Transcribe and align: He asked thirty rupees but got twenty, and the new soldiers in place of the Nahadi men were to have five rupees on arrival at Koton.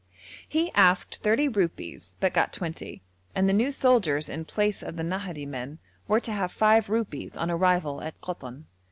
He 0.49 0.71
asked 0.73 1.17
thirty 1.21 1.47
rupees 1.47 2.17
but 2.19 2.33
got 2.33 2.51
twenty, 2.51 3.03
and 3.35 3.47
the 3.47 3.53
new 3.53 3.69
soldiers 3.69 4.29
in 4.29 4.45
place 4.45 4.81
of 4.81 4.95
the 4.95 5.03
Nahadi 5.03 5.45
men 5.45 5.77
were 6.07 6.19
to 6.21 6.31
have 6.31 6.51
five 6.51 6.89
rupees 6.89 7.37
on 7.37 7.51
arrival 7.51 8.01
at 8.01 8.19
Koton. 8.19 8.65